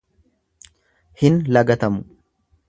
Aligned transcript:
Hin 1.23 1.37
lagatamu. 1.53 2.03